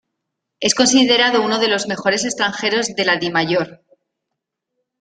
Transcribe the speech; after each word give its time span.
Es 0.69 0.73
considerado 0.73 1.43
un 1.43 1.51
de 1.59 1.67
los 1.67 1.87
mejores 1.87 2.25
extranjeros 2.25 2.87
de 2.95 3.05
la 3.05 3.17
Dimayor. 3.17 3.83